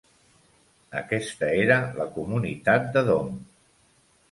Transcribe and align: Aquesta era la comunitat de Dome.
Aquesta 1.01 1.51
era 1.67 1.77
la 1.99 2.09
comunitat 2.17 2.91
de 2.99 3.07
Dome. 3.13 3.39